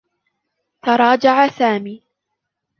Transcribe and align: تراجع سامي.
تراجع 0.83 1.47
سامي. 1.47 2.03